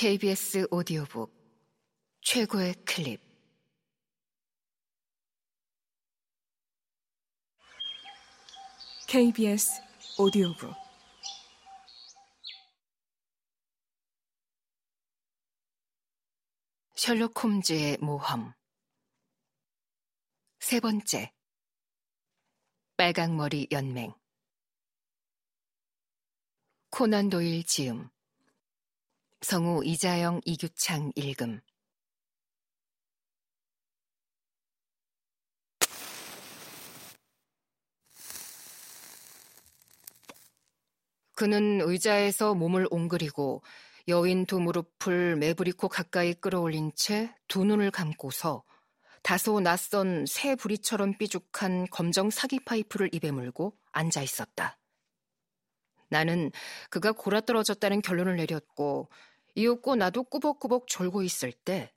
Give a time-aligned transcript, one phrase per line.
[0.00, 1.34] KBS 오디오북
[2.20, 3.20] 최고의 클립.
[9.08, 9.82] KBS
[10.20, 10.72] 오디오북.
[16.94, 18.52] 셜록 홈즈의 모험.
[20.60, 21.34] 세 번째.
[22.96, 24.14] 빨강머리 연맹.
[26.90, 28.08] 코난 도일 지음
[29.40, 31.60] 성우 이자영 이규창 읽음
[41.34, 43.62] 그는 의자에서 몸을 옹그리고
[44.08, 48.64] 여인 두 무릎을 매부리코 가까이 끌어올린 채 두 눈을 감고서
[49.22, 54.77] 다소 낯선 새 부리처럼 삐죽한 검정 사기 파이프를 입에 물고 앉아 있었다.
[56.08, 56.50] 나는
[56.90, 59.08] 그가 골아떨어졌다는 결론을 내렸고
[59.54, 61.92] 이윽고 나도 꾸벅꾸벅 졸고 있을 때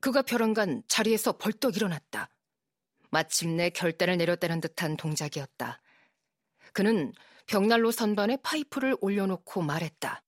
[0.00, 2.28] 그가 벼랑간 자리에서 벌떡 일어났다.
[3.10, 5.80] 마침내 결단을 내렸다는 듯한 동작이었다.
[6.72, 7.12] 그는
[7.46, 10.22] 벽난로 선반에 파이프를 올려놓고 말했다.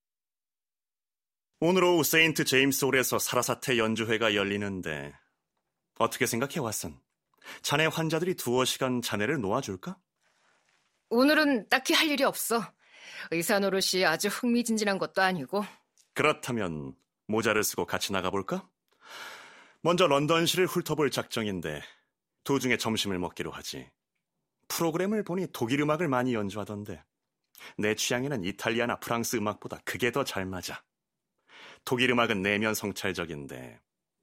[1.61, 5.13] 오늘 오후 세인트 제임스 홀에서 사라사태 연주회가 열리는데
[5.99, 6.99] 어떻게 생각해 왓슨?
[7.61, 9.99] 자네 환자들이 두어 시간 자네를 놓아줄까?
[11.11, 12.63] 오늘은 딱히 할 일이 없어.
[13.31, 15.65] 의사 노릇이 아주 흥미진진한 것도 아니고.
[16.15, 16.95] 그렇다면
[17.27, 18.69] 모자를 쓰고 같이 나가볼까?
[19.83, 21.83] 먼저 런던시를 훑어볼 작정인데
[22.45, 23.91] 도중에 점심을 먹기로 하지.
[24.69, 27.03] 프로그램을 보니 독일 음악을 많이 연주하던데
[27.77, 30.83] 내 취향에는 이탈리아나 프랑스 음악보다 그게 더 잘 맞아.
[31.85, 33.81] 독일 음악은 내면 성찰적인데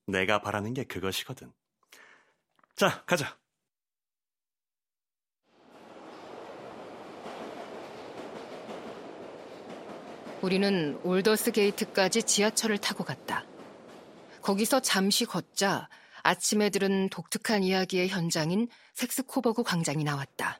[0.08, 1.52] 내가 바라는 게 그것이거든.
[2.76, 3.38] 자, 가자.
[10.42, 13.44] 우리는 올더스 게이트까지 지하철을 타고 갔다.
[14.42, 15.90] 거기서 잠시 걷자
[16.22, 20.60] 아침에 들은 독특한 이야기의 현장인 섹스코버그 광장이 나왔다.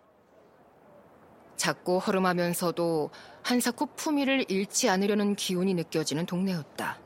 [1.58, 3.12] 작고 허름하면서도
[3.44, 7.00] 한사코 품위를 잃지 않으려는 기운이 느껴지는 동네였다.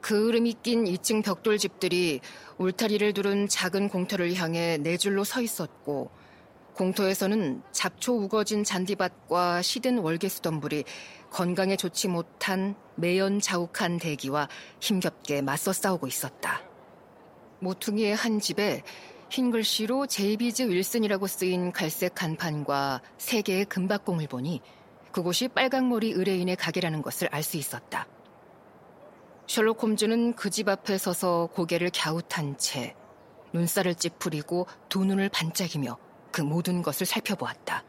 [0.00, 2.20] 그을음이 낀 2층 벽돌 집들이
[2.58, 6.10] 울타리를 두른 작은 공터를 향해 네 줄로 서 있었고
[6.76, 10.84] 공터에서는 잡초 우거진 잔디밭과 시든 월계수덤불이
[11.30, 14.48] 건강에 좋지 못한 매연 자욱한 대기와
[14.80, 16.62] 힘겹게 맞서 싸우고 있었다.
[17.60, 18.82] 모퉁이의 한 집에
[19.30, 24.60] 흰 글씨로 제이비즈 윌슨이라고 쓰인 갈색 간판과 세 개의 금박공을 보니
[25.12, 28.06] 그곳이 빨강머리 의뢰인의 가게라는 것을 알 수 있었다.
[29.46, 32.94] 셜록 홈즈는 그 집 앞에 서서 고개를 갸웃한 채
[33.52, 35.96] 눈살을 찌푸리고 두 눈을 반짝이며
[36.36, 37.82] 그 모든 것을 살펴보았다.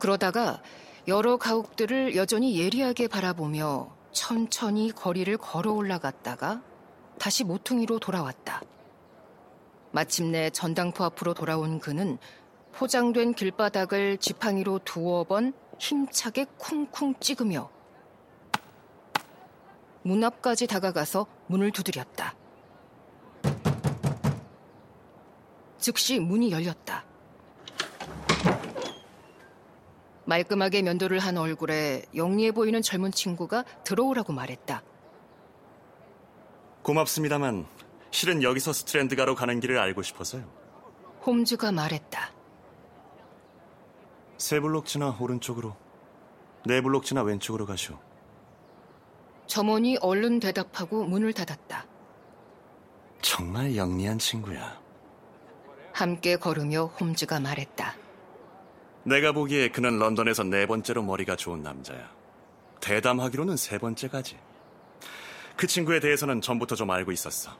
[0.00, 0.60] 그러다가
[1.06, 6.60] 여러 가옥들을 여전히 예리하게 바라보며 천천히 거리를 걸어 올라갔다가
[7.16, 8.60] 다시 모퉁이로 돌아왔다.
[9.92, 12.18] 마침내 전당포 앞으로 돌아온 그는
[12.72, 17.70] 포장된 길바닥을 지팡이로 두어 번 힘차게 쿵쿵 찍으며
[20.02, 22.34] 문 앞까지 다가가서 문을 두드렸다.
[25.82, 27.04] 즉시 문이 열렸다.
[30.24, 34.82] 말끔하게 면도를 한 얼굴에 영리해 보이는 젊은 친구가 들어오라고 말했다.
[36.82, 37.66] 고맙습니다만
[38.12, 40.44] 실은 여기서 스트랜드 가로 가는 길을 알고 싶어서요.
[41.26, 42.32] 홈즈가 말했다.
[44.38, 45.76] 세 블록 지나 오른쪽으로,
[46.66, 47.98] 네 블록 지나 왼쪽으로 가시오.
[49.46, 51.86] 점원이 얼른 대답하고 문을 닫았다.
[53.20, 54.80] 정말 영리한 친구야.
[55.92, 57.94] 함께 걸으며 홈즈가 말했다.
[59.04, 62.10] 내가 보기에 그는 런던에서 네 번째로 머리가 좋은 남자야.
[62.80, 64.38] 대담하기로는 세 번째가지.
[65.56, 67.50] 그 친구에 대해서는 전부터 좀 알고 있었어.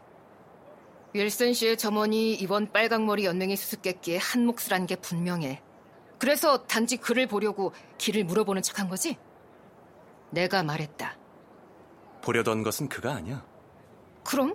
[1.15, 5.61] 윌슨 씨의 점원이 이번 빨강머리 연맹의 수수께끼에 한 몫을 한 게 분명해.
[6.19, 9.19] 그래서 단지 그를 보려고 길을 물어보는 척한 거지?
[10.31, 11.17] 내가 말했다.
[12.23, 13.45] 보려던 것은 그가 아니야.
[14.25, 14.55] 그럼?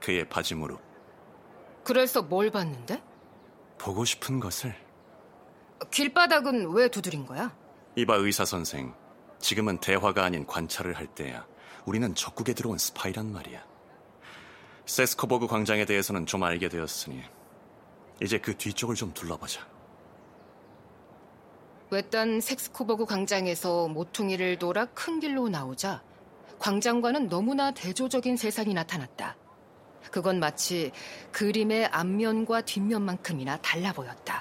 [0.00, 0.80] 그의 바지 무릎.
[1.88, 3.02] 그래서 뭘 봤는데?
[3.78, 4.74] 보고 싶은 것을.
[5.90, 7.56] 길바닥은 왜 두드린 거야?
[7.96, 8.92] 이봐 의사 선생.
[9.38, 11.46] 지금은 대화가 아닌 관찰을 할 때야.
[11.86, 13.64] 우리는 적국에 들어온 스파이란 말이야.
[14.84, 17.22] 세스코버그 광장에 대해서는 좀 알게 되었으니
[18.22, 19.66] 이제 그 뒤쪽을 좀 둘러보자.
[21.90, 26.02] 외딴 섹스코버그 광장에서 모퉁이를 돌아 큰 길로 나오자
[26.58, 29.37] 광장과는 너무나 대조적인 세상이 나타났다.
[30.10, 30.90] 그건 마치
[31.32, 34.37] 그림의 앞면과 뒷면만큼이나 달라 보였다.